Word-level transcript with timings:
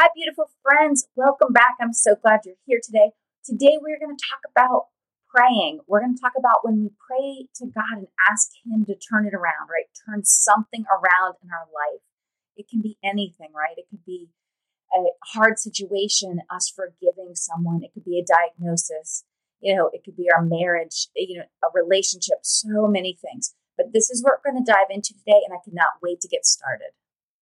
Hi, 0.00 0.08
beautiful 0.16 0.48
friends. 0.62 1.08
Welcome 1.14 1.52
back. 1.52 1.76
I'm 1.78 1.92
so 1.92 2.16
glad 2.16 2.40
you're 2.46 2.54
here 2.64 2.80
today. 2.82 3.10
Today, 3.44 3.76
we're 3.82 3.98
going 4.00 4.16
to 4.16 4.24
talk 4.32 4.40
about 4.48 4.86
praying. 5.28 5.80
We're 5.86 6.00
going 6.00 6.16
to 6.16 6.20
talk 6.22 6.32
about 6.38 6.64
when 6.64 6.80
we 6.80 6.88
pray 7.06 7.48
to 7.56 7.66
God 7.66 7.98
and 7.98 8.06
ask 8.32 8.48
Him 8.64 8.86
to 8.86 8.94
turn 8.94 9.26
it 9.26 9.34
around, 9.34 9.68
right? 9.68 9.92
Turn 10.08 10.24
something 10.24 10.86
around 10.88 11.34
in 11.44 11.50
our 11.52 11.68
life. 11.68 12.00
It 12.56 12.64
can 12.70 12.80
be 12.80 12.96
anything, 13.04 13.52
right? 13.54 13.76
It 13.76 13.88
could 13.90 14.02
be 14.06 14.30
a 14.96 15.04
hard 15.36 15.58
situation, 15.58 16.40
us 16.48 16.72
forgiving 16.74 17.34
someone. 17.34 17.82
It 17.84 17.92
could 17.92 18.06
be 18.06 18.18
a 18.18 18.24
diagnosis. 18.24 19.24
You 19.60 19.76
know, 19.76 19.90
it 19.92 20.02
could 20.02 20.16
be 20.16 20.28
our 20.34 20.40
marriage, 20.40 21.08
you 21.14 21.40
know, 21.40 21.44
a 21.62 21.68
relationship, 21.74 22.38
so 22.40 22.88
many 22.88 23.18
things. 23.20 23.54
But 23.76 23.92
this 23.92 24.08
is 24.08 24.24
what 24.24 24.40
we're 24.40 24.52
going 24.52 24.64
to 24.64 24.72
dive 24.72 24.88
into 24.88 25.12
today, 25.12 25.44
and 25.44 25.52
I 25.52 25.60
cannot 25.62 26.00
wait 26.02 26.22
to 26.22 26.28
get 26.28 26.46
started. 26.46 26.96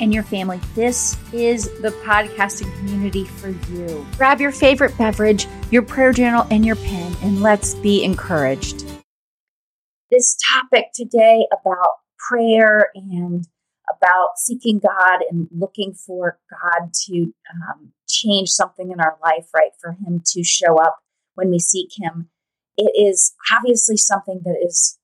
and 0.00 0.12
your 0.12 0.22
family, 0.22 0.58
this 0.74 1.16
is 1.32 1.64
the 1.80 1.90
podcasting 2.04 2.74
community 2.78 3.24
for 3.24 3.50
you. 3.50 4.06
Grab 4.16 4.40
your 4.40 4.50
favorite 4.50 4.96
beverage, 4.96 5.46
your 5.70 5.82
prayer 5.82 6.12
journal, 6.12 6.46
and 6.50 6.64
your 6.64 6.76
pen, 6.76 7.14
and 7.22 7.42
let's 7.42 7.74
be 7.74 8.02
encouraged. 8.02 8.84
This 10.10 10.36
topic 10.50 10.86
today 10.94 11.46
about 11.52 11.88
prayer 12.18 12.90
and 12.94 13.46
about 13.90 14.38
seeking 14.38 14.78
God 14.78 15.20
and 15.30 15.48
looking 15.52 15.92
for 15.92 16.38
God 16.50 16.92
to 17.06 17.34
um, 17.52 17.92
change 18.08 18.48
something 18.48 18.90
in 18.90 19.00
our 19.00 19.18
life, 19.22 19.48
right? 19.54 19.72
For 19.80 19.92
Him 19.92 20.22
to 20.26 20.42
show 20.42 20.78
up 20.78 20.98
when 21.34 21.50
we 21.50 21.58
seek 21.58 21.90
Him. 21.96 22.30
It 22.76 22.92
is 22.96 23.34
obviously 23.52 23.96
something 23.96 24.40
that 24.44 24.56
is 24.64 24.98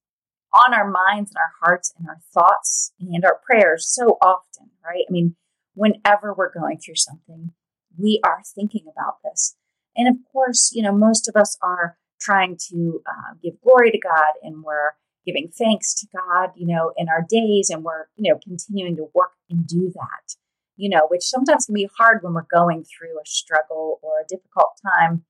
on 0.53 0.73
our 0.73 0.89
minds 0.89 1.31
and 1.31 1.37
our 1.37 1.53
hearts 1.61 1.93
and 1.99 2.09
our 2.09 2.21
thoughts 2.33 2.93
and 2.99 3.25
our 3.25 3.41
prayers 3.45 3.87
so 3.89 4.17
often, 4.23 4.71
right? 4.87 5.05
I 5.09 5.13
mean, 5.13 5.37
whenever 5.75 6.33
we're 6.33 6.53
going 6.53 6.79
through 6.79 6.97
something, 6.97 7.53
we 7.99 8.21
are 8.25 8.43
thinking 8.55 8.87
about 8.91 9.17
this. 9.25 9.57
And 9.97 10.09
of 10.09 10.17
course, 10.33 10.73
you 10.75 10.83
know, 10.83 10.93
most 10.93 11.29
of 11.29 11.37
us 11.37 11.57
are 11.63 11.97
trying 12.21 12.59
to 12.71 13.03
uh, 13.07 13.35
give 13.43 13.61
glory 13.63 13.91
to 13.91 13.99
God 13.99 14.33
and 14.43 14.63
we're 14.63 14.93
giving 15.25 15.49
thanks 15.49 15.95
to 15.95 16.07
God, 16.15 16.51
you 16.57 16.67
know, 16.67 16.93
in 16.97 17.09
our 17.09 17.25
days 17.29 17.71
and 17.71 17.83
we're, 17.83 18.07
you 18.17 18.31
know, 18.31 18.39
continuing 18.43 18.97
to 18.97 19.09
work 19.15 19.33
and 19.51 19.67
do 19.67 19.91
that, 19.95 20.37
you 20.77 20.89
know, 20.89 21.07
which 21.09 21.23
sometimes 21.25 21.67
can 21.67 21.75
be 21.75 21.89
hard 21.99 22.23
when 22.23 22.35
we're 22.35 22.47
going 22.51 22.85
through 22.85 23.19
a 23.19 23.27
struggle 23.27 23.99
or 24.03 24.21
a 24.21 24.29
difficult 24.29 24.79
time 24.83 25.25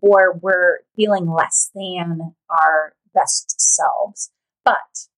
or 0.00 0.38
we're 0.40 0.80
feeling 0.96 1.30
less 1.30 1.70
than 1.74 2.34
our 2.50 2.94
best 3.14 3.54
selves. 3.60 4.30
But 4.64 5.08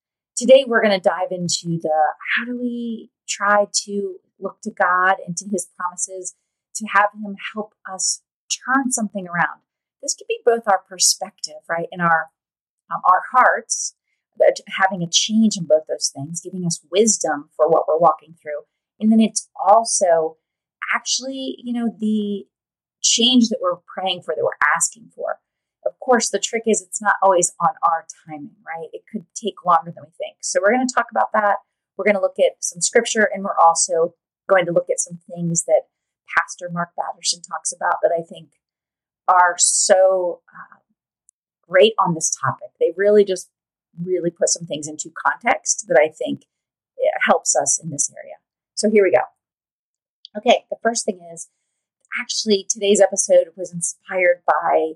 today 0.40 0.64
we're 0.66 0.82
going 0.82 0.98
to 0.98 1.08
dive 1.08 1.30
into 1.30 1.78
the 1.82 2.14
how 2.34 2.46
do 2.46 2.58
we 2.58 3.10
try 3.28 3.66
to 3.84 4.16
look 4.38 4.58
to 4.62 4.70
God 4.70 5.16
and 5.26 5.36
to 5.36 5.46
his 5.50 5.68
promises 5.76 6.34
to 6.76 6.86
have 6.94 7.10
him 7.14 7.36
help 7.52 7.74
us 7.92 8.22
turn 8.48 8.90
something 8.90 9.28
around. 9.28 9.60
This 10.02 10.14
could 10.14 10.28
be 10.28 10.40
both 10.44 10.62
our 10.66 10.80
perspective, 10.88 11.60
right, 11.68 11.88
in 11.92 12.00
our 12.00 12.30
um, 12.90 13.02
our 13.04 13.22
hearts, 13.32 13.94
having 14.80 15.02
a 15.02 15.10
change 15.10 15.56
in 15.58 15.64
both 15.64 15.82
those 15.88 16.10
things, 16.12 16.40
giving 16.40 16.64
us 16.64 16.80
wisdom 16.90 17.50
for 17.54 17.68
what 17.68 17.86
we're 17.86 17.98
walking 17.98 18.34
through, 18.40 18.62
and 18.98 19.12
then 19.12 19.20
it's 19.20 19.48
also 19.62 20.38
actually, 20.94 21.56
you 21.62 21.74
know, 21.74 21.94
the 22.00 22.46
change 23.02 23.48
that 23.50 23.58
we're 23.60 23.76
praying 23.86 24.22
for, 24.22 24.34
that 24.34 24.42
we're 24.42 24.66
asking 24.74 25.10
for. 25.14 25.38
Of 25.90 25.98
course, 26.00 26.30
the 26.30 26.38
trick 26.38 26.62
is 26.66 26.80
it's 26.80 27.02
not 27.02 27.16
always 27.22 27.52
on 27.60 27.70
our 27.82 28.06
timing, 28.26 28.56
right? 28.66 28.88
It 28.92 29.02
could 29.10 29.26
take 29.34 29.64
longer 29.66 29.92
than 29.94 30.04
we 30.04 30.10
think. 30.16 30.38
So 30.40 30.60
we're 30.62 30.72
going 30.72 30.86
to 30.86 30.94
talk 30.94 31.06
about 31.10 31.32
that. 31.34 31.56
We're 31.96 32.04
going 32.04 32.14
to 32.14 32.20
look 32.20 32.38
at 32.38 32.62
some 32.64 32.80
scripture 32.80 33.28
and 33.32 33.44
we're 33.44 33.58
also 33.58 34.14
going 34.48 34.66
to 34.66 34.72
look 34.72 34.88
at 34.90 35.00
some 35.00 35.18
things 35.28 35.64
that 35.64 35.82
Pastor 36.38 36.70
Mark 36.72 36.90
Batterson 36.96 37.42
talks 37.42 37.72
about 37.72 37.96
that 38.02 38.12
I 38.16 38.22
think 38.22 38.52
are 39.28 39.56
so 39.58 40.40
uh, 40.48 40.78
great 41.68 41.94
on 41.98 42.14
this 42.14 42.30
topic. 42.30 42.70
They 42.78 42.92
really 42.96 43.24
just 43.24 43.50
really 44.02 44.30
put 44.30 44.48
some 44.48 44.66
things 44.66 44.86
into 44.88 45.12
context 45.26 45.86
that 45.88 46.00
I 46.00 46.08
think 46.08 46.44
helps 47.26 47.56
us 47.56 47.80
in 47.82 47.90
this 47.90 48.12
area. 48.16 48.34
So 48.74 48.90
here 48.90 49.04
we 49.04 49.10
go. 49.10 49.22
Okay, 50.38 50.64
the 50.70 50.76
first 50.82 51.04
thing 51.04 51.20
is 51.32 51.48
actually 52.20 52.66
today's 52.68 53.00
episode 53.00 53.48
was 53.56 53.72
inspired 53.72 54.42
by 54.46 54.92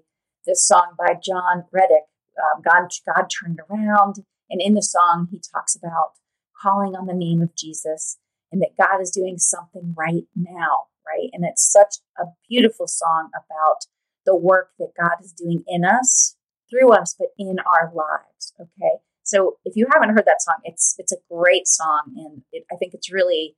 this 0.47 0.67
song 0.67 0.95
by 0.99 1.15
John 1.15 1.65
Reddick, 1.73 2.05
um, 2.39 2.63
God, 2.63 2.89
God 3.07 3.29
Turned 3.29 3.61
Around. 3.71 4.17
And 4.51 4.61
in 4.61 4.75
the 4.75 4.83
song, 4.83 5.29
he 5.31 5.41
talks 5.53 5.75
about 5.75 6.13
calling 6.61 6.95
on 6.95 7.07
the 7.07 7.15
name 7.15 7.43
of 7.43 7.57
Jesus 7.57 8.19
and 8.53 8.61
that 8.63 8.77
God 8.79 9.01
is 9.01 9.11
doing 9.11 9.39
something 9.39 9.95
right 9.97 10.25
now, 10.37 10.87
right? 11.07 11.31
And 11.33 11.45
it's 11.45 11.71
such 11.71 11.97
a 12.19 12.25
beautiful 12.49 12.87
song 12.87 13.31
about 13.35 13.87
the 14.27 14.37
work 14.37 14.71
that 14.79 14.93
God 14.99 15.17
is 15.23 15.33
doing 15.33 15.65
in 15.67 15.85
us, 15.85 16.37
through 16.71 16.93
us, 16.93 17.15
but 17.19 17.29
in 17.39 17.57
our 17.61 17.93
lives, 17.95 18.53
okay? 18.61 19.01
So 19.23 19.57
if 19.65 19.75
you 19.77 19.87
haven't 19.93 20.11
heard 20.11 20.27
that 20.27 20.43
song, 20.43 20.57
it's 20.65 20.95
it's 20.99 21.13
a 21.13 21.17
great 21.31 21.67
song, 21.67 22.13
and 22.17 22.43
it, 22.53 22.65
I 22.71 22.77
think 22.77 22.93
it's 22.93 23.13
really 23.13 23.57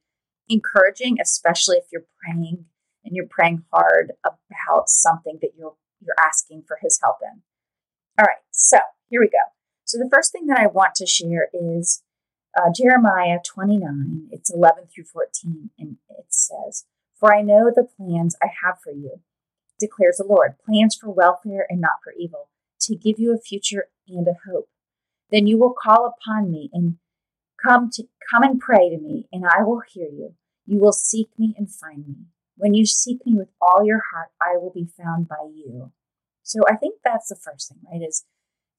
encouraging, 0.48 1.18
especially 1.20 1.76
if 1.76 1.84
you're 1.92 2.06
praying 2.22 2.66
and 3.04 3.14
you're 3.14 3.26
praying 3.28 3.64
hard 3.72 4.12
about 4.24 4.88
something 4.88 5.38
that 5.42 5.50
you're 5.58 5.74
you're 6.00 6.16
asking 6.22 6.64
for 6.66 6.78
his 6.80 7.00
help 7.02 7.16
in. 7.22 7.42
All 8.18 8.24
right, 8.24 8.42
so 8.50 8.78
here 9.08 9.20
we 9.20 9.28
go. 9.28 9.38
So 9.84 9.98
the 9.98 10.10
first 10.12 10.32
thing 10.32 10.46
that 10.46 10.58
I 10.58 10.66
want 10.66 10.94
to 10.96 11.06
share 11.06 11.48
is 11.52 12.02
uh, 12.56 12.70
Jeremiah 12.74 13.38
29, 13.44 14.28
it's 14.32 14.52
11 14.52 14.84
through 14.92 15.04
14, 15.04 15.70
and 15.78 15.96
it 16.08 16.26
says, 16.28 16.86
For 17.18 17.34
I 17.34 17.42
know 17.42 17.70
the 17.70 17.84
plans 17.96 18.36
I 18.42 18.48
have 18.64 18.78
for 18.82 18.92
you, 18.92 19.20
declares 19.78 20.16
the 20.16 20.24
Lord, 20.24 20.56
plans 20.64 20.96
for 20.96 21.10
welfare 21.10 21.66
and 21.68 21.80
not 21.80 22.02
for 22.02 22.12
evil, 22.18 22.48
to 22.80 22.96
give 22.96 23.18
you 23.18 23.34
a 23.34 23.38
future 23.38 23.88
and 24.08 24.26
a 24.26 24.36
hope. 24.50 24.68
Then 25.30 25.46
you 25.46 25.58
will 25.58 25.74
call 25.74 26.06
upon 26.06 26.50
me 26.50 26.70
and 26.72 26.96
come 27.62 27.90
to 27.92 28.04
come 28.30 28.42
and 28.42 28.60
pray 28.60 28.88
to 28.90 28.98
me, 28.98 29.28
and 29.32 29.44
I 29.44 29.62
will 29.62 29.82
hear 29.86 30.08
you. 30.08 30.34
You 30.66 30.78
will 30.78 30.92
seek 30.92 31.28
me 31.38 31.54
and 31.56 31.70
find 31.70 32.06
me. 32.06 32.14
When 32.56 32.74
you 32.74 32.86
seek 32.86 33.24
me 33.26 33.34
with 33.36 33.48
all 33.60 33.84
your 33.84 34.02
heart, 34.12 34.28
I 34.40 34.56
will 34.56 34.72
be 34.72 34.88
found 34.96 35.28
by 35.28 35.48
you. 35.54 35.92
So 36.42 36.60
I 36.68 36.76
think 36.76 36.96
that's 37.04 37.28
the 37.28 37.36
first 37.36 37.68
thing, 37.68 37.78
right? 37.90 38.06
Is 38.06 38.24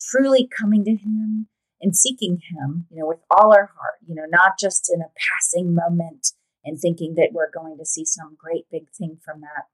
truly 0.01 0.47
coming 0.47 0.83
to 0.85 0.91
Him 0.91 1.47
and 1.81 1.95
seeking 1.95 2.41
Him, 2.49 2.88
you 2.89 2.99
know, 2.99 3.07
with 3.07 3.19
all 3.29 3.53
our 3.53 3.71
heart, 3.77 3.99
you 4.07 4.15
know, 4.15 4.25
not 4.29 4.53
just 4.59 4.91
in 4.91 5.01
a 5.01 5.11
passing 5.29 5.75
moment 5.75 6.33
and 6.65 6.79
thinking 6.79 7.15
that 7.15 7.29
we're 7.33 7.51
going 7.51 7.77
to 7.77 7.85
see 7.85 8.05
some 8.05 8.35
great 8.38 8.65
big 8.71 8.89
thing 8.89 9.17
from 9.23 9.41
that. 9.41 9.65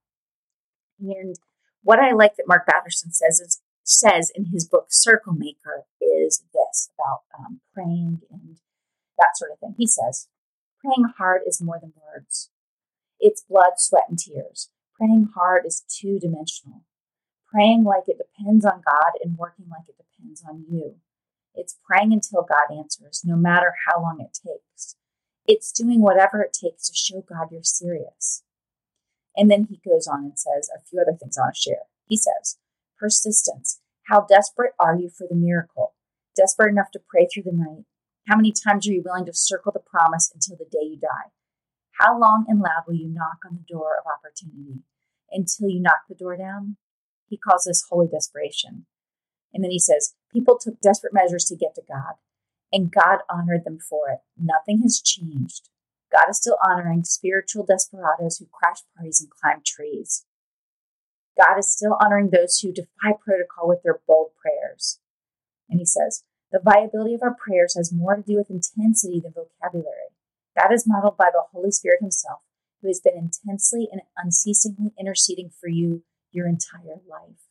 And 1.00 1.35
what 1.81 2.00
I 2.00 2.14
like 2.14 2.35
that 2.35 2.47
Mark 2.47 2.66
Batterson 2.68 3.12
says 3.12 3.40
is 3.40 3.62
says 3.84 4.31
in 4.34 4.46
his 4.46 4.68
book 4.68 4.88
Circle 4.90 5.34
Maker 5.34 5.85
is 6.00 6.44
this 6.53 6.90
about 6.97 7.22
um, 7.38 7.59
praying 7.74 8.22
and 8.31 8.58
that 9.18 9.35
sort 9.35 9.52
of 9.52 9.59
thing. 9.59 9.75
He 9.78 9.88
says, 9.88 10.28
praying 10.80 11.14
hard 11.18 11.41
is 11.46 11.62
more 11.62 11.80
than 11.81 11.94
words. 12.02 12.50
It's 13.25 13.41
blood, 13.41 13.75
sweat, 13.78 14.03
and 14.09 14.19
tears. 14.19 14.70
Praying 14.99 15.29
hard 15.34 15.66
is 15.66 15.85
two 15.87 16.20
dimensional. 16.20 16.84
Praying 17.49 17.85
like 17.85 18.03
it 18.08 18.17
depends 18.17 18.66
on 18.66 18.84
God 18.85 19.11
and 19.23 19.37
working 19.37 19.67
like 19.72 19.87
it 19.87 19.96
depends 19.96 20.43
on 20.43 20.66
you. 20.70 20.96
It's 21.55 21.79
praying 21.87 22.11
until 22.11 22.41
God 22.41 22.78
answers, 22.78 23.22
no 23.23 23.37
matter 23.37 23.75
how 23.87 24.02
long 24.02 24.20
it 24.20 24.37
takes. 24.46 24.97
It's 25.47 25.72
doing 25.72 26.02
whatever 26.02 26.41
it 26.41 26.52
takes 26.52 26.90
to 26.90 26.93
show 26.93 27.22
God 27.22 27.47
you're 27.49 27.64
serious. 27.64 28.43
And 29.37 29.49
then 29.49 29.67
he 29.69 29.79
goes 29.90 30.05
on 30.05 30.26
and 30.26 30.37
says 30.37 30.69
a 30.76 30.84
few 30.84 30.99
other 30.99 31.17
things 31.17 31.37
I 31.37 31.43
want 31.43 31.55
to 31.55 31.61
share. 31.61 31.84
He 32.05 32.17
says, 32.17 32.58
persistence. 32.99 33.79
How 34.09 34.26
desperate 34.28 34.73
are 34.81 34.97
you 34.97 35.09
for 35.09 35.28
the 35.29 35.35
miracle? 35.35 35.93
Desperate 36.35 36.72
enough 36.72 36.91
to 36.91 36.99
pray 36.99 37.29
through 37.34 37.43
the 37.43 37.53
night? 37.53 37.85
How 38.28 38.35
many 38.35 38.52
times 38.52 38.85
are 38.85 38.91
you 38.91 39.02
willing 39.02 39.26
to 39.28 39.34
circle 39.34 39.72
the 39.72 39.79
promise 39.79 40.29
until 40.34 40.58
the 40.58 40.69
day 40.69 40.84
you 40.84 40.97
die? 40.97 41.31
How 42.03 42.20
long 42.20 42.46
and 42.50 42.59
loud 42.59 42.84
will 42.85 42.96
you 42.96 43.08
knock 43.08 43.38
on 43.50 43.55
the 43.55 43.73
door 43.73 43.96
of 43.97 44.11
opportunity? 44.11 44.82
Until 45.32 45.70
you 45.70 45.79
knock 45.79 46.02
the 46.09 46.16
door 46.16 46.35
down? 46.35 46.76
He 47.29 47.38
calls 47.38 47.64
this 47.64 47.85
holy 47.90 48.08
desperation. 48.08 48.85
And 49.53 49.64
then 49.64 49.72
he 49.72 49.79
says, 49.79 50.14
People 50.32 50.58
took 50.59 50.82
desperate 50.82 51.14
measures 51.14 51.46
to 51.46 51.55
get 51.55 51.76
to 51.76 51.82
God, 51.88 52.16
and 52.73 52.91
God 52.91 53.20
honored 53.29 53.64
them 53.64 53.79
for 53.79 54.09
it. 54.09 54.20
Nothing 54.38 54.82
has 54.82 55.02
changed. 55.02 55.70
God 56.11 56.26
is 56.29 56.38
still 56.38 56.58
honoring 56.67 57.05
spiritual 57.05 57.66
desperados 57.66 58.38
who 58.38 58.47
crash 58.52 58.82
parties 58.97 59.22
and 59.22 59.29
climb 59.29 59.61
trees. 59.66 60.26
God 61.40 61.58
is 61.58 61.72
still 61.72 61.97
honoring 62.03 62.29
those 62.29 62.59
who 62.59 62.73
defy 62.73 63.14
protocol 63.23 63.67
with 63.67 63.82
their 63.82 64.02
bold 64.08 64.32
prayers. 64.41 65.00
And 65.70 65.79
he 65.79 65.85
says, 65.85 66.23
the 66.52 66.59
viability 66.59 67.16
of 67.16 67.23
our 67.23 67.34
prayers 67.34 67.76
has 67.76 67.91
more 67.91 68.16
to 68.16 68.22
do 68.22 68.35
with 68.35 68.52
intensity 68.52 69.20
than 69.20 69.34
vocabulary. 69.34 70.13
That 70.55 70.72
is 70.72 70.88
modeled 70.88 71.17
by 71.17 71.29
the 71.32 71.44
Holy 71.52 71.72
Spirit 71.72 72.00
Himself, 72.02 72.41
who 72.82 72.88
has 72.88 73.00
been 73.00 73.17
intensely 73.17 73.88
and 73.91 74.02
unceasingly 74.17 74.91
interceding 75.00 75.50
for 75.59 75.67
you 75.67 76.03
your 76.32 76.47
entire 76.47 77.02
life. 77.09 77.47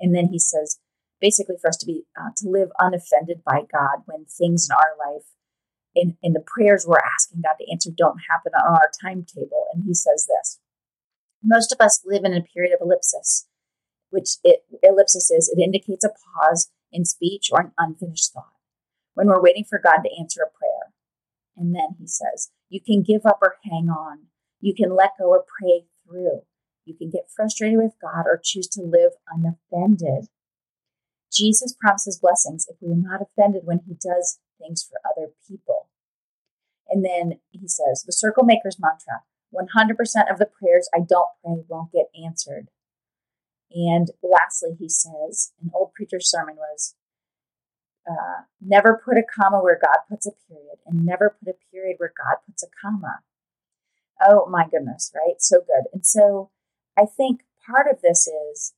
And 0.00 0.14
then 0.14 0.28
he 0.28 0.38
says, 0.38 0.80
basically, 1.20 1.56
for 1.60 1.68
us 1.68 1.76
to 1.78 1.86
be 1.86 2.04
uh, 2.18 2.30
to 2.36 2.48
live 2.48 2.70
unoffended 2.78 3.42
by 3.44 3.60
God 3.72 4.02
when 4.06 4.24
things 4.24 4.68
in 4.68 4.74
our 4.74 5.12
life, 5.12 5.24
in, 5.94 6.16
in 6.22 6.32
the 6.32 6.44
prayers 6.44 6.84
we're 6.86 6.96
asking 6.98 7.42
God 7.42 7.54
to 7.60 7.70
answer, 7.70 7.90
don't 7.96 8.20
happen 8.30 8.52
on 8.54 8.74
our 8.74 8.90
timetable. 9.02 9.66
And 9.72 9.84
he 9.84 9.94
says 9.94 10.26
this: 10.26 10.60
most 11.42 11.72
of 11.72 11.80
us 11.80 12.02
live 12.04 12.24
in 12.24 12.34
a 12.34 12.42
period 12.42 12.72
of 12.72 12.80
ellipsis, 12.80 13.48
which 14.10 14.36
it, 14.44 14.64
ellipsis 14.82 15.30
is 15.30 15.52
it 15.54 15.60
indicates 15.60 16.04
a 16.04 16.10
pause 16.10 16.70
in 16.92 17.04
speech 17.04 17.48
or 17.52 17.60
an 17.60 17.72
unfinished 17.78 18.32
thought 18.32 18.52
when 19.14 19.26
we're 19.26 19.42
waiting 19.42 19.64
for 19.68 19.80
God 19.82 20.02
to 20.02 20.10
answer 20.18 20.40
a 20.42 20.58
prayer. 20.58 20.61
And 21.56 21.74
then 21.74 21.96
he 21.98 22.06
says, 22.06 22.50
you 22.68 22.80
can 22.80 23.02
give 23.02 23.26
up 23.26 23.38
or 23.42 23.56
hang 23.64 23.88
on. 23.88 24.26
You 24.60 24.74
can 24.74 24.94
let 24.94 25.12
go 25.18 25.28
or 25.28 25.44
pray 25.58 25.84
through. 26.06 26.42
You 26.84 26.94
can 26.94 27.10
get 27.10 27.30
frustrated 27.34 27.78
with 27.78 27.92
God 28.00 28.24
or 28.26 28.40
choose 28.42 28.68
to 28.68 28.82
live 28.82 29.12
unoffended. 29.28 30.28
Jesus 31.32 31.74
promises 31.78 32.18
blessings 32.18 32.66
if 32.68 32.76
we 32.80 32.92
are 32.92 32.96
not 32.96 33.22
offended 33.22 33.62
when 33.64 33.80
he 33.86 33.94
does 33.94 34.38
things 34.60 34.82
for 34.82 34.98
other 35.04 35.32
people. 35.48 35.88
And 36.88 37.04
then 37.04 37.40
he 37.50 37.68
says, 37.68 38.02
the 38.04 38.12
circle 38.12 38.44
maker's 38.44 38.78
mantra 38.78 39.22
100% 39.54 40.30
of 40.30 40.38
the 40.38 40.46
prayers 40.46 40.88
I 40.94 41.00
don't 41.00 41.28
pray 41.44 41.64
won't 41.68 41.92
get 41.92 42.06
answered. 42.22 42.68
And 43.70 44.08
lastly, 44.22 44.76
he 44.78 44.88
says, 44.88 45.52
an 45.62 45.70
old 45.74 45.92
preacher's 45.94 46.30
sermon 46.30 46.56
was, 46.56 46.94
uh, 48.08 48.42
never 48.60 49.00
put 49.04 49.16
a 49.16 49.22
comma 49.22 49.62
where 49.62 49.78
God 49.80 49.98
puts 50.08 50.26
a 50.26 50.32
period, 50.48 50.78
and 50.86 51.04
never 51.04 51.36
put 51.38 51.54
a 51.54 51.70
period 51.72 51.96
where 51.98 52.12
God 52.16 52.36
puts 52.46 52.62
a 52.62 52.66
comma. 52.82 53.20
Oh 54.20 54.48
my 54.48 54.66
goodness, 54.70 55.12
right? 55.14 55.40
So 55.40 55.58
good. 55.58 55.86
And 55.92 56.04
so 56.06 56.50
I 56.98 57.06
think 57.06 57.42
part 57.66 57.86
of 57.90 58.00
this 58.02 58.28
is, 58.52 58.74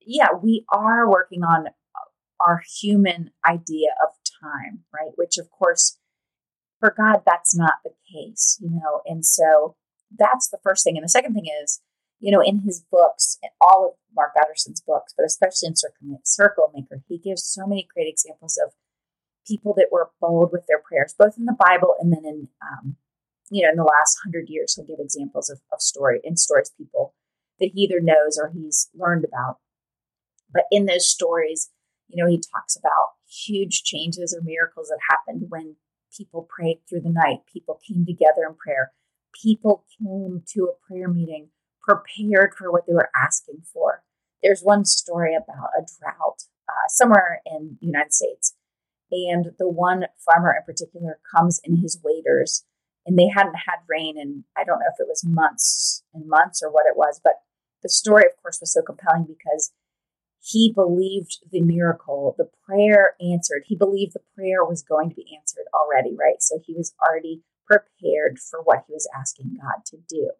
yeah, 0.00 0.28
we 0.40 0.64
are 0.72 1.08
working 1.08 1.42
on 1.42 1.66
our 2.40 2.62
human 2.80 3.30
idea 3.46 3.90
of 4.02 4.14
time, 4.42 4.80
right? 4.92 5.12
Which, 5.16 5.38
of 5.38 5.50
course, 5.50 5.98
for 6.80 6.94
God, 6.96 7.22
that's 7.24 7.56
not 7.56 7.74
the 7.84 7.92
case, 8.12 8.58
you 8.60 8.70
know? 8.70 9.02
And 9.06 9.24
so 9.24 9.76
that's 10.16 10.48
the 10.48 10.58
first 10.62 10.84
thing. 10.84 10.96
And 10.96 11.04
the 11.04 11.08
second 11.08 11.34
thing 11.34 11.46
is, 11.62 11.80
you 12.24 12.30
know, 12.30 12.40
in 12.40 12.60
his 12.60 12.82
books, 12.90 13.38
all 13.60 13.84
of 13.84 13.92
Mark 14.16 14.32
Batterson's 14.34 14.80
books, 14.80 15.12
but 15.14 15.26
especially 15.26 15.68
in 15.68 16.18
Circle 16.24 16.72
Maker, 16.74 17.02
he 17.06 17.18
gives 17.18 17.44
so 17.44 17.66
many 17.66 17.86
great 17.94 18.08
examples 18.08 18.58
of 18.64 18.72
people 19.46 19.74
that 19.76 19.88
were 19.92 20.10
bold 20.22 20.48
with 20.50 20.64
their 20.66 20.80
prayers, 20.80 21.14
both 21.18 21.36
in 21.36 21.44
the 21.44 21.56
Bible 21.58 21.94
and 22.00 22.14
then 22.14 22.24
in, 22.24 22.48
um, 22.62 22.96
you 23.50 23.62
know, 23.62 23.68
in 23.68 23.76
the 23.76 23.84
last 23.84 24.16
hundred 24.24 24.48
years, 24.48 24.74
he'll 24.74 24.86
give 24.86 25.04
examples 25.04 25.50
of, 25.50 25.60
of 25.70 25.82
story 25.82 26.22
in 26.24 26.38
stories 26.38 26.72
people 26.78 27.12
that 27.60 27.72
he 27.74 27.82
either 27.82 28.00
knows 28.00 28.38
or 28.40 28.50
he's 28.54 28.88
learned 28.94 29.26
about. 29.26 29.58
But 30.50 30.64
in 30.70 30.86
those 30.86 31.06
stories, 31.06 31.68
you 32.08 32.24
know, 32.24 32.30
he 32.30 32.38
talks 32.38 32.74
about 32.74 33.20
huge 33.28 33.82
changes 33.82 34.34
or 34.34 34.42
miracles 34.42 34.88
that 34.88 34.98
happened 35.10 35.50
when 35.50 35.76
people 36.16 36.48
prayed 36.48 36.78
through 36.88 37.02
the 37.02 37.10
night. 37.10 37.40
People 37.52 37.78
came 37.86 38.06
together 38.06 38.46
in 38.48 38.54
prayer. 38.54 38.92
People 39.42 39.84
came 40.00 40.42
to 40.54 40.70
a 40.70 40.86
prayer 40.88 41.08
meeting 41.08 41.48
prepared 41.86 42.54
for 42.56 42.70
what 42.70 42.86
they 42.86 42.94
were 42.94 43.10
asking 43.14 43.62
for. 43.72 44.02
There's 44.42 44.62
one 44.62 44.84
story 44.84 45.34
about 45.34 45.70
a 45.78 45.86
drought 45.98 46.44
uh, 46.68 46.88
somewhere 46.88 47.40
in 47.46 47.78
the 47.80 47.86
United 47.86 48.12
States, 48.12 48.54
and 49.10 49.52
the 49.58 49.68
one 49.68 50.06
farmer 50.24 50.54
in 50.56 50.64
particular 50.64 51.18
comes 51.34 51.60
in 51.64 51.76
his 51.76 51.98
waders, 52.02 52.64
and 53.06 53.18
they 53.18 53.28
hadn't 53.28 53.56
had 53.66 53.78
rain 53.88 54.18
in 54.18 54.44
I 54.56 54.64
don't 54.64 54.80
know 54.80 54.92
if 54.92 55.00
it 55.00 55.08
was 55.08 55.24
months 55.24 56.02
and 56.12 56.28
months 56.28 56.62
or 56.62 56.70
what 56.70 56.86
it 56.86 56.96
was, 56.96 57.20
but 57.22 57.34
the 57.82 57.88
story, 57.88 58.24
of 58.24 58.42
course, 58.42 58.58
was 58.60 58.72
so 58.72 58.82
compelling 58.82 59.26
because 59.26 59.72
he 60.40 60.72
believed 60.74 61.38
the 61.52 61.62
miracle, 61.62 62.34
the 62.36 62.50
prayer 62.66 63.14
answered. 63.20 63.64
He 63.66 63.76
believed 63.76 64.12
the 64.12 64.20
prayer 64.34 64.64
was 64.64 64.82
going 64.82 65.08
to 65.08 65.16
be 65.16 65.26
answered 65.38 65.64
already, 65.72 66.14
right? 66.18 66.42
So 66.42 66.60
he 66.62 66.74
was 66.74 66.94
already 67.06 67.42
prepared 67.66 68.38
for 68.38 68.60
what 68.62 68.84
he 68.86 68.92
was 68.92 69.08
asking 69.18 69.58
God 69.60 69.84
to 69.86 69.96
do. 70.08 70.30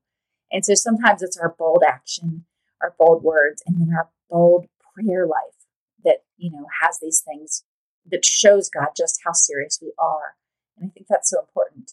And 0.52 0.64
so 0.64 0.74
sometimes 0.74 1.22
it's 1.22 1.36
our 1.36 1.54
bold 1.58 1.82
action, 1.86 2.44
our 2.82 2.94
bold 2.98 3.22
words, 3.22 3.62
and 3.66 3.80
then 3.80 3.94
our 3.94 4.08
bold 4.30 4.66
prayer 4.94 5.26
life 5.26 5.66
that, 6.04 6.18
you 6.36 6.50
know, 6.50 6.66
has 6.82 6.98
these 7.00 7.20
things 7.20 7.64
that 8.10 8.24
shows 8.24 8.70
God 8.70 8.88
just 8.96 9.20
how 9.24 9.32
serious 9.32 9.78
we 9.80 9.92
are. 9.98 10.36
And 10.76 10.88
I 10.88 10.92
think 10.92 11.06
that's 11.08 11.30
so 11.30 11.40
important. 11.40 11.92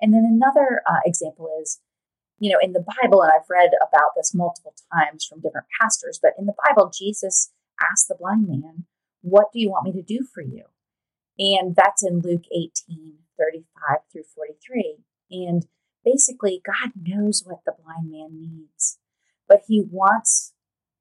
And 0.00 0.14
then 0.14 0.24
another 0.24 0.82
uh, 0.88 1.00
example 1.04 1.48
is, 1.60 1.80
you 2.38 2.50
know, 2.50 2.58
in 2.62 2.72
the 2.72 2.84
Bible, 3.02 3.22
and 3.22 3.30
I've 3.30 3.50
read 3.50 3.70
about 3.86 4.12
this 4.16 4.34
multiple 4.34 4.74
times 4.92 5.26
from 5.26 5.40
different 5.40 5.66
pastors, 5.80 6.18
but 6.22 6.32
in 6.38 6.46
the 6.46 6.54
Bible, 6.66 6.90
Jesus 6.96 7.52
asked 7.90 8.08
the 8.08 8.14
blind 8.14 8.48
man, 8.48 8.86
What 9.20 9.52
do 9.52 9.60
you 9.60 9.70
want 9.70 9.84
me 9.84 9.92
to 9.92 10.02
do 10.02 10.24
for 10.24 10.40
you? 10.42 10.64
And 11.38 11.76
that's 11.76 12.02
in 12.02 12.20
Luke 12.20 12.44
18 12.50 13.18
35 13.38 13.98
through 14.12 14.24
43. 14.34 14.96
And 15.30 15.66
basically, 16.04 16.62
God 16.64 16.92
knows 17.00 17.42
what 17.44 17.60
the 17.64 17.72
blind 17.82 18.10
man 18.10 18.40
needs, 18.40 18.98
but 19.48 19.62
he 19.66 19.84
wants 19.90 20.52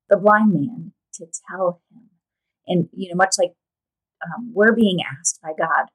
the 0.10 0.18
blind 0.18 0.54
man 0.54 0.94
to 1.13 1.28
tell 1.50 1.81
him. 1.92 2.10
And, 2.68 2.90
you 2.94 3.10
know, 3.10 3.16
much 3.16 3.36
like 3.38 3.54
um, 4.24 4.51
we're 4.54 4.75
being 4.75 5.00
asked 5.01 5.40
by 5.42 5.54
God, 5.57 5.88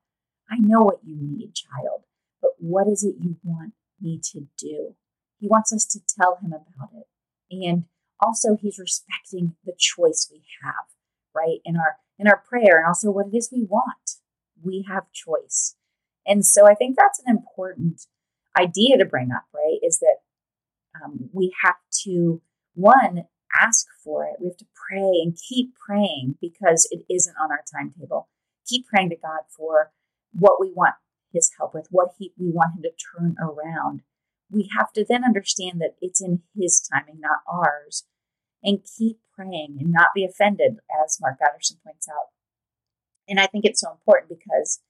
I 0.51 0.57
know 0.59 0.83
what 0.83 1.01
you 1.05 1.17
need, 1.17 1.55
child, 1.55 2.03
but 2.43 2.53
what 2.59 2.89
is 2.89 3.05
it 3.05 3.17
you 3.21 3.37
want 3.43 3.75
me 4.01 4.21
to 4.33 4.47
do? 4.59 4.95
He 5.39 5.49
wants 5.49 5.73
us 5.73 5.85
to 5.87 6.01
tell 6.19 6.37
him 6.37 6.53
about 6.53 6.91
it. 6.95 7.07
And 7.51 7.85
also 8.21 8.57
he's 8.61 8.79
respecting 8.79 9.55
the 9.65 9.75
choice 9.79 10.29
we 10.31 10.43
have, 10.63 10.87
right? 11.35 11.59
In 11.65 11.77
our 11.77 11.97
in 12.19 12.29
our 12.29 12.43
prayer 12.49 12.79
and 12.79 12.87
also 12.87 13.11
what 13.11 13.27
it 13.27 13.37
is 13.37 13.51
we 13.53 13.65
want. 13.65 14.19
We 14.63 14.87
have 14.89 15.13
choice. 15.13 15.77
And 16.27 16.47
so 16.47 16.67
I 16.67 16.75
think 16.75 16.97
that's 16.97 17.21
an 17.25 17.37
important 17.37 18.07
idea 18.57 18.99
to 18.99 19.05
bring 19.05 19.31
up, 19.33 19.45
right? 19.55 19.79
Is 19.83 19.99
that 20.01 20.17
um, 21.03 21.31
we 21.33 21.55
have 21.65 21.77
to, 22.05 22.41
one, 22.75 23.25
ask 23.61 23.87
for 24.03 24.25
it. 24.25 24.37
We 24.41 24.49
have 24.49 24.57
to 24.59 24.67
pray 24.75 25.21
and 25.23 25.37
keep 25.37 25.75
praying 25.75 26.37
because 26.41 26.89
it 26.91 27.05
isn't 27.13 27.37
on 27.41 27.51
our 27.51 27.63
timetable. 27.73 28.29
Keep 28.67 28.87
praying 28.87 29.11
to 29.11 29.17
God 29.17 29.41
for 29.49 29.93
what 30.33 30.61
we 30.61 30.73
want 30.73 30.95
His 31.33 31.51
help 31.59 31.75
with, 31.75 31.89
what 31.91 32.15
he, 32.19 32.33
we 32.39 32.51
want 32.51 32.77
Him 32.77 32.83
to 32.83 32.91
turn 32.91 33.37
around. 33.41 34.03
We 34.51 34.71
have 34.77 34.93
to 34.93 35.05
then 35.09 35.25
understand 35.25 35.81
that 35.81 35.97
it's 36.01 36.23
in 36.23 36.43
His 36.57 36.81
timing, 36.93 37.21
not 37.21 37.39
ours, 37.47 38.05
and 38.63 38.87
keep 38.99 39.19
praying 39.35 39.79
and 39.81 39.91
not 39.91 40.09
be 40.15 40.25
offended, 40.25 40.79
as 41.05 41.19
Mark 41.21 41.39
Batterson 41.39 41.79
points 41.85 42.09
out. 42.09 42.29
And 43.29 43.41
I 43.41 43.47
think 43.47 43.65
it's 43.65 43.81
so 43.81 43.91
important 43.91 44.29
because 44.29 44.81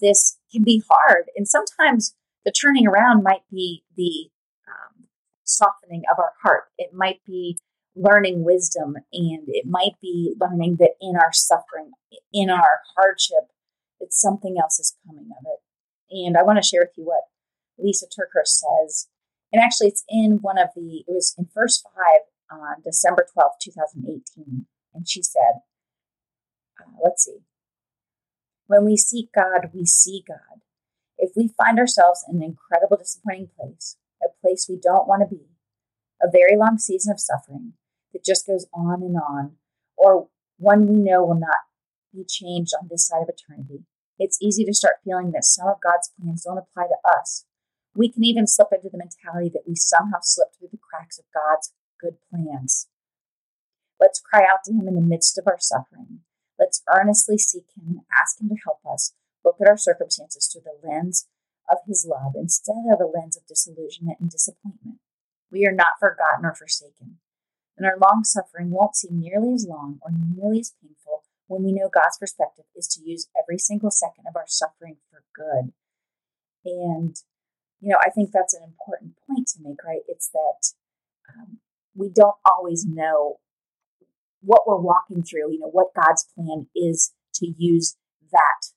this 0.00 0.38
can 0.52 0.62
be 0.62 0.82
hard. 0.88 1.26
And 1.36 1.46
sometimes 1.46 2.14
the 2.48 2.52
turning 2.58 2.86
around 2.88 3.22
might 3.22 3.42
be 3.50 3.84
the 3.94 4.30
um, 4.66 5.04
softening 5.44 6.02
of 6.10 6.18
our 6.18 6.32
heart. 6.42 6.64
It 6.78 6.94
might 6.94 7.20
be 7.26 7.58
learning 7.94 8.42
wisdom, 8.42 8.94
and 9.12 9.42
it 9.48 9.66
might 9.66 10.00
be 10.00 10.34
learning 10.40 10.76
that 10.78 10.92
in 10.98 11.14
our 11.16 11.30
suffering, 11.30 11.90
in 12.32 12.48
our 12.48 12.80
hardship, 12.96 13.52
that 14.00 14.14
something 14.14 14.56
else 14.58 14.78
is 14.78 14.96
coming 15.06 15.28
of 15.38 15.44
it. 15.44 15.60
And 16.10 16.38
I 16.38 16.42
want 16.42 16.56
to 16.56 16.66
share 16.66 16.80
with 16.80 16.96
you 16.96 17.04
what 17.04 17.24
Lysa 17.78 18.04
TerKeurst 18.08 18.62
says. 18.64 19.08
And 19.52 19.62
actually, 19.62 19.88
it's 19.88 20.04
in 20.08 20.38
one 20.40 20.56
of 20.56 20.68
the, 20.74 21.04
it 21.06 21.12
was 21.12 21.34
in 21.36 21.48
First 21.52 21.86
5 22.50 22.58
on 22.60 22.76
December 22.82 23.26
12, 23.30 23.52
2018. 23.62 24.64
And 24.94 25.06
she 25.06 25.22
said, 25.22 25.60
uh, 26.80 26.96
let's 27.04 27.24
see. 27.24 27.40
When 28.68 28.86
we 28.86 28.96
seek 28.96 29.32
God, 29.34 29.70
we 29.74 29.84
see 29.84 30.24
God. 30.26 30.62
If 31.18 31.32
we 31.36 31.48
find 31.48 31.78
ourselves 31.78 32.24
in 32.28 32.36
an 32.36 32.42
incredible, 32.42 32.96
disappointing 32.96 33.50
place, 33.58 33.96
a 34.22 34.28
place 34.40 34.66
we 34.68 34.78
don't 34.80 35.08
want 35.08 35.22
to 35.22 35.34
be, 35.34 35.42
a 36.22 36.30
very 36.30 36.56
long 36.56 36.78
season 36.78 37.12
of 37.12 37.20
suffering 37.20 37.74
that 38.12 38.24
just 38.24 38.46
goes 38.46 38.66
on 38.72 39.02
and 39.02 39.16
on, 39.16 39.56
or 39.96 40.28
one 40.58 40.86
we 40.86 40.96
know 40.96 41.24
will 41.24 41.38
not 41.38 41.66
be 42.14 42.24
changed 42.24 42.72
on 42.80 42.88
this 42.88 43.06
side 43.06 43.22
of 43.22 43.28
eternity, 43.28 43.84
it's 44.18 44.42
easy 44.42 44.64
to 44.64 44.74
start 44.74 45.02
feeling 45.04 45.32
that 45.32 45.44
some 45.44 45.68
of 45.68 45.80
God's 45.80 46.10
plans 46.18 46.44
don't 46.44 46.58
apply 46.58 46.84
to 46.84 47.18
us. 47.18 47.44
We 47.94 48.10
can 48.10 48.24
even 48.24 48.46
slip 48.46 48.68
into 48.72 48.88
the 48.90 48.98
mentality 48.98 49.50
that 49.54 49.66
we 49.66 49.74
somehow 49.74 50.18
slipped 50.22 50.56
through 50.58 50.68
the 50.72 50.78
cracks 50.78 51.18
of 51.18 51.24
God's 51.34 51.72
good 52.00 52.16
plans. 52.30 52.88
Let's 54.00 54.20
cry 54.20 54.42
out 54.42 54.62
to 54.64 54.72
Him 54.72 54.86
in 54.86 54.94
the 54.94 55.00
midst 55.00 55.38
of 55.38 55.46
our 55.46 55.58
suffering. 55.58 56.20
Let's 56.58 56.82
earnestly 56.88 57.38
seek 57.38 57.66
Him 57.76 57.86
and 57.88 58.00
ask 58.12 58.40
Him 58.40 58.48
to 58.48 58.56
help 58.64 58.80
us 58.88 59.14
look 59.44 59.56
at 59.60 59.68
our 59.68 59.76
circumstances 59.76 60.46
through 60.46 60.62
the 60.62 60.88
lens 60.88 61.28
of 61.70 61.78
his 61.86 62.06
love 62.08 62.32
instead 62.36 62.84
of 62.92 63.00
a 63.00 63.06
lens 63.06 63.36
of 63.36 63.46
disillusionment 63.46 64.18
and 64.20 64.30
disappointment. 64.30 64.98
We 65.50 65.66
are 65.66 65.72
not 65.72 65.98
forgotten 66.00 66.44
or 66.44 66.54
forsaken, 66.54 67.18
and 67.76 67.86
our 67.86 67.96
long 67.98 68.24
suffering 68.24 68.70
won't 68.70 68.96
seem 68.96 69.20
nearly 69.20 69.54
as 69.54 69.66
long 69.68 69.98
or 70.02 70.10
nearly 70.10 70.60
as 70.60 70.74
painful 70.82 71.24
when 71.46 71.64
we 71.64 71.72
know 71.72 71.88
God's 71.92 72.18
perspective 72.18 72.66
is 72.76 72.86
to 72.88 73.02
use 73.02 73.28
every 73.40 73.58
single 73.58 73.90
second 73.90 74.24
of 74.28 74.36
our 74.36 74.44
suffering 74.46 74.96
for 75.10 75.24
good. 75.34 75.72
And, 76.64 77.16
you 77.80 77.88
know, 77.88 77.96
I 78.04 78.10
think 78.10 78.30
that's 78.30 78.54
an 78.54 78.62
important 78.62 79.14
point 79.26 79.48
to 79.48 79.62
make, 79.62 79.82
right? 79.84 80.02
It's 80.06 80.28
that 80.28 80.74
um, 81.34 81.58
we 81.94 82.10
don't 82.10 82.36
always 82.44 82.84
know 82.84 83.38
what 84.40 84.66
we're 84.66 84.76
walking 84.76 85.22
through, 85.22 85.52
you 85.52 85.58
know, 85.58 85.70
what 85.70 85.94
God's 85.94 86.26
plan 86.34 86.66
is 86.76 87.12
to 87.34 87.46
use 87.46 87.96
that 88.30 88.68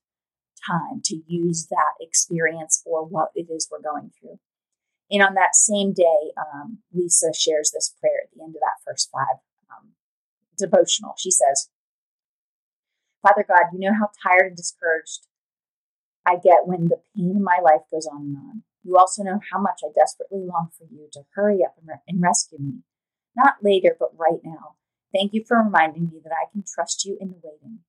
time, 0.67 1.01
to 1.05 1.21
use 1.27 1.67
that 1.67 1.93
experience 1.99 2.81
for 2.83 3.05
what 3.05 3.29
it 3.35 3.47
is 3.49 3.67
we're 3.71 3.81
going 3.81 4.11
through. 4.19 4.39
And 5.09 5.21
on 5.21 5.33
that 5.33 5.55
same 5.55 5.93
day, 5.93 6.31
um, 6.37 6.79
Lysa 6.95 7.35
shares 7.35 7.71
this 7.71 7.93
prayer 7.99 8.21
at 8.23 8.29
the 8.33 8.43
end 8.43 8.55
of 8.55 8.61
that 8.61 8.81
first 8.85 9.09
five 9.11 9.41
um, 9.69 9.89
devotional. 10.57 11.15
She 11.17 11.31
says, 11.31 11.69
Father 13.21 13.45
God, 13.47 13.73
you 13.73 13.79
know 13.79 13.93
how 13.93 14.09
tired 14.23 14.47
and 14.47 14.57
discouraged 14.57 15.27
I 16.25 16.35
get 16.35 16.65
when 16.65 16.87
the 16.87 17.01
pain 17.15 17.33
in 17.35 17.43
my 17.43 17.59
life 17.63 17.81
goes 17.91 18.07
on 18.07 18.21
and 18.21 18.37
on. 18.37 18.63
You 18.83 18.97
also 18.97 19.23
know 19.23 19.39
how 19.51 19.59
much 19.59 19.81
I 19.83 19.89
desperately 19.93 20.39
long 20.39 20.69
for 20.77 20.85
you 20.89 21.07
to 21.13 21.21
hurry 21.35 21.63
up 21.63 21.75
and, 21.77 21.87
re- 21.87 22.05
and 22.07 22.21
rescue 22.21 22.59
me. 22.59 22.79
Not 23.35 23.55
later, 23.61 23.95
but 23.99 24.17
right 24.17 24.39
now. 24.43 24.75
Thank 25.13 25.33
you 25.33 25.43
for 25.45 25.61
reminding 25.61 26.05
me 26.05 26.19
that 26.23 26.31
I 26.31 26.49
can 26.51 26.63
trust 26.63 27.05
you 27.05 27.17
in 27.19 27.29
the 27.29 27.39
waiting. 27.43 27.79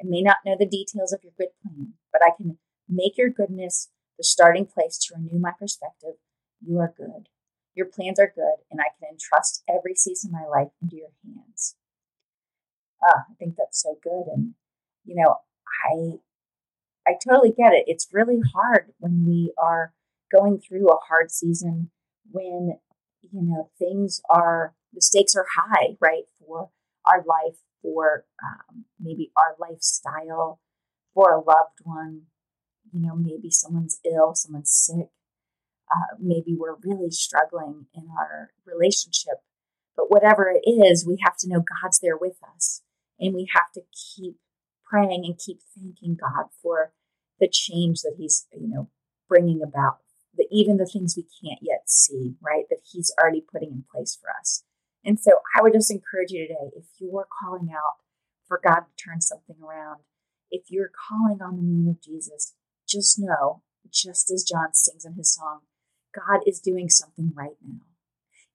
I 0.00 0.04
may 0.04 0.22
not 0.22 0.38
know 0.44 0.56
the 0.58 0.66
details 0.66 1.12
of 1.12 1.22
your 1.22 1.32
good 1.38 1.50
plan, 1.62 1.94
but 2.12 2.22
I 2.24 2.30
can 2.36 2.58
make 2.88 3.16
your 3.16 3.30
goodness 3.30 3.90
the 4.18 4.24
starting 4.24 4.66
place 4.66 4.98
to 4.98 5.14
renew 5.14 5.38
my 5.38 5.52
perspective. 5.58 6.14
You 6.60 6.78
are 6.78 6.92
good. 6.96 7.28
Your 7.74 7.86
plans 7.86 8.20
are 8.20 8.32
good, 8.34 8.64
and 8.70 8.80
I 8.80 8.90
can 8.98 9.08
entrust 9.10 9.62
every 9.68 9.94
season 9.94 10.30
of 10.34 10.40
my 10.40 10.46
life 10.46 10.72
into 10.82 10.96
your 10.96 11.08
hands. 11.24 11.76
Ah, 13.02 13.24
I 13.30 13.34
think 13.38 13.56
that's 13.56 13.82
so 13.82 13.98
good. 14.02 14.26
And, 14.32 14.54
you 15.04 15.16
know, 15.16 15.36
I 15.90 16.18
I 17.06 17.16
totally 17.22 17.50
get 17.50 17.72
it. 17.72 17.84
It's 17.86 18.08
really 18.12 18.40
hard 18.54 18.92
when 18.98 19.24
we 19.26 19.52
are 19.58 19.92
going 20.30 20.58
through 20.58 20.88
a 20.88 21.00
hard 21.08 21.30
season 21.30 21.90
when, 22.30 22.78
you 23.22 23.42
know, 23.42 23.70
things 23.78 24.20
are, 24.30 24.74
the 24.92 25.00
stakes 25.00 25.34
are 25.34 25.46
high, 25.56 25.96
right? 26.00 26.24
For 26.38 26.70
our 27.04 27.24
life, 27.26 27.58
for 27.82 28.24
um, 28.42 28.84
maybe 29.00 29.32
our 29.36 29.56
lifestyle, 29.58 30.60
for 31.14 31.32
a 31.32 31.38
loved 31.38 31.80
one. 31.82 32.22
You 32.92 33.00
know, 33.00 33.16
maybe 33.16 33.50
someone's 33.50 34.00
ill, 34.04 34.34
someone's 34.34 34.70
sick. 34.70 35.08
Uh, 35.94 36.16
maybe 36.18 36.56
we're 36.58 36.76
really 36.82 37.10
struggling 37.10 37.86
in 37.94 38.08
our 38.18 38.50
relationship. 38.66 39.42
But 39.96 40.10
whatever 40.10 40.50
it 40.50 40.68
is, 40.68 41.06
we 41.06 41.18
have 41.22 41.36
to 41.38 41.48
know 41.48 41.62
God's 41.82 42.00
there 42.00 42.16
with 42.16 42.36
us. 42.54 42.82
And 43.20 43.34
we 43.34 43.48
have 43.54 43.70
to 43.74 43.82
keep 43.92 44.36
praying 44.84 45.24
and 45.24 45.38
keep 45.38 45.60
thanking 45.76 46.16
God 46.16 46.46
for 46.62 46.92
the 47.40 47.48
change 47.50 48.00
that 48.02 48.14
He's, 48.18 48.46
you 48.52 48.68
know, 48.68 48.88
bringing 49.28 49.62
about. 49.62 49.98
The, 50.34 50.46
even 50.50 50.78
the 50.78 50.86
things 50.86 51.14
we 51.14 51.24
can't 51.24 51.60
yet 51.62 51.82
see, 51.86 52.34
right? 52.40 52.64
That 52.70 52.80
He's 52.90 53.12
already 53.20 53.42
putting 53.42 53.70
in 53.70 53.84
place 53.92 54.18
for 54.20 54.30
us. 54.40 54.64
And 55.04 55.18
so 55.18 55.32
I 55.56 55.62
would 55.62 55.72
just 55.72 55.90
encourage 55.90 56.30
you 56.30 56.46
today 56.46 56.70
if 56.76 56.84
you're 56.98 57.26
calling 57.42 57.70
out 57.72 57.96
for 58.46 58.60
God 58.62 58.80
to 58.80 59.04
turn 59.04 59.20
something 59.20 59.56
around, 59.62 60.00
if 60.50 60.70
you're 60.70 60.90
calling 61.08 61.40
on 61.40 61.56
the 61.56 61.62
name 61.62 61.88
of 61.88 62.02
Jesus, 62.02 62.54
just 62.88 63.18
know, 63.18 63.62
just 63.90 64.30
as 64.30 64.44
John 64.44 64.74
sings 64.74 65.04
in 65.04 65.14
his 65.14 65.34
song, 65.34 65.60
God 66.14 66.40
is 66.46 66.60
doing 66.60 66.88
something 66.88 67.32
right 67.34 67.56
now. 67.66 67.80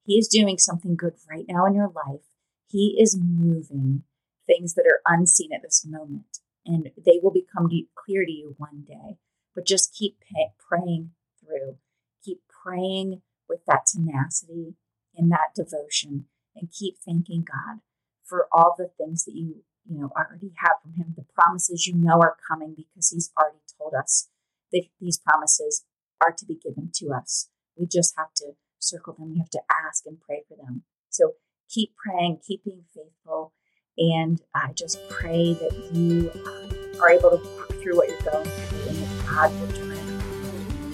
He 0.03 0.13
is 0.13 0.27
doing 0.27 0.57
something 0.57 0.95
good 0.95 1.15
right 1.29 1.45
now 1.49 1.65
in 1.65 1.73
your 1.73 1.91
life. 1.93 2.21
He 2.67 2.97
is 2.99 3.19
moving 3.19 4.03
things 4.45 4.75
that 4.75 4.85
are 4.85 5.01
unseen 5.05 5.51
at 5.53 5.63
this 5.63 5.85
moment, 5.85 6.39
and 6.65 6.91
they 7.05 7.19
will 7.21 7.31
become 7.31 7.69
clear 7.95 8.25
to 8.25 8.31
you 8.31 8.55
one 8.57 8.85
day. 8.87 9.17
But 9.53 9.65
just 9.65 9.93
keep 9.93 10.17
praying 10.59 11.11
through. 11.39 11.77
Keep 12.23 12.41
praying 12.63 13.21
with 13.49 13.65
that 13.65 13.87
tenacity 13.87 14.75
and 15.15 15.31
that 15.31 15.55
devotion, 15.55 16.25
and 16.59 16.71
keep 16.71 16.97
thanking 17.05 17.45
God 17.45 17.79
for 18.23 18.47
all 18.51 18.75
the 18.77 18.89
things 18.97 19.25
that 19.25 19.35
you 19.35 19.63
you 19.89 19.99
know 19.99 20.11
already 20.15 20.51
have 20.57 20.81
from 20.81 20.93
Him. 20.93 21.13
The 21.15 21.25
promises 21.33 21.87
you 21.87 21.95
know 21.95 22.19
are 22.21 22.37
coming 22.47 22.75
because 22.75 23.09
He's 23.09 23.31
already 23.39 23.59
told 23.77 23.93
us 23.93 24.29
that 24.71 24.83
these 24.99 25.17
promises 25.17 25.85
are 26.21 26.31
to 26.31 26.45
be 26.45 26.55
given 26.55 26.91
to 26.95 27.11
us. 27.13 27.49
We 27.77 27.85
just 27.85 28.15
have 28.17 28.33
to 28.37 28.53
circle 28.79 29.15
them. 29.17 29.31
We 29.31 29.39
have 29.39 29.49
to 29.51 29.61
ask 29.87 30.05
and 30.05 30.19
pray 30.19 30.43
for 30.47 30.57
them. 30.57 30.83
So 31.09 31.33
keep 31.69 31.93
praying, 31.95 32.39
keep 32.45 32.63
being 32.63 32.83
faithful, 32.93 33.53
and 33.97 34.41
I 34.53 34.73
just 34.73 34.99
pray 35.09 35.53
that 35.53 35.89
you 35.93 36.31
uh, 36.45 37.01
are 37.01 37.11
able 37.11 37.31
to 37.31 37.37
walk 37.55 37.73
through 37.81 37.97
what 37.97 38.09
you're 38.09 38.31
going 38.31 38.45
through 38.45 38.89
and 38.89 38.97
that 38.97 39.25
God 39.25 39.59
will 39.59 39.71
turn 39.73 39.96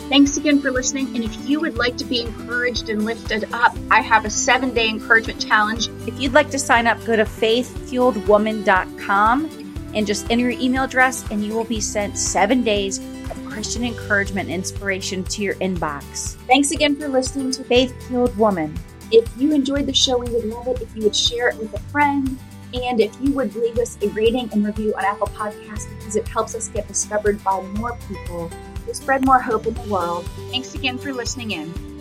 Thanks 0.09 0.35
again 0.37 0.61
for 0.61 0.69
listening. 0.69 1.15
And 1.15 1.23
if 1.23 1.47
you 1.47 1.61
would 1.61 1.77
like 1.77 1.95
to 1.97 2.05
be 2.05 2.21
encouraged 2.21 2.89
and 2.89 3.05
lifted 3.05 3.45
up, 3.53 3.75
I 3.89 4.01
have 4.01 4.25
a 4.25 4.29
seven 4.29 4.73
day 4.73 4.89
encouragement 4.89 5.41
challenge. 5.41 5.87
If 6.07 6.19
you'd 6.19 6.33
like 6.33 6.49
to 6.51 6.59
sign 6.59 6.87
up, 6.87 7.03
go 7.05 7.15
to 7.15 7.23
faithfueledwoman.com 7.23 9.63
and 9.95 10.07
just 10.07 10.29
enter 10.29 10.49
your 10.49 10.59
email 10.59 10.83
address, 10.83 11.23
and 11.31 11.43
you 11.43 11.53
will 11.53 11.63
be 11.63 11.79
sent 11.79 12.17
seven 12.17 12.63
days 12.63 12.99
of 13.29 13.45
Christian 13.47 13.83
encouragement 13.83 14.49
and 14.49 14.55
inspiration 14.55 15.23
to 15.25 15.41
your 15.41 15.55
inbox. 15.55 16.35
Thanks 16.47 16.71
again 16.71 16.95
for 16.95 17.07
listening 17.07 17.51
to 17.51 17.63
Faith 17.63 17.93
Fueled 18.07 18.35
Woman. 18.37 18.75
If 19.11 19.29
you 19.37 19.53
enjoyed 19.53 19.85
the 19.85 19.93
show, 19.93 20.17
we 20.17 20.31
would 20.31 20.45
love 20.45 20.67
it 20.67 20.81
if 20.81 20.95
you 20.95 21.03
would 21.03 21.15
share 21.15 21.49
it 21.49 21.57
with 21.57 21.73
a 21.73 21.79
friend. 21.91 22.37
And 22.73 22.99
if 22.99 23.15
you 23.21 23.31
would 23.33 23.55
leave 23.55 23.77
us 23.77 23.99
a 24.01 24.07
rating 24.09 24.49
and 24.51 24.65
review 24.65 24.95
on 24.97 25.05
Apple 25.05 25.27
Podcasts 25.27 25.87
because 25.95 26.15
it 26.15 26.27
helps 26.27 26.55
us 26.55 26.69
get 26.69 26.87
discovered 26.87 27.43
by 27.43 27.61
more 27.77 27.95
people 28.07 28.49
to 28.87 28.93
spread 28.93 29.25
more 29.25 29.39
hope 29.39 29.67
in 29.67 29.73
the 29.73 29.89
world. 29.89 30.25
Thanks 30.51 30.75
again 30.75 30.97
for 30.97 31.13
listening 31.13 31.51
in. 31.51 31.92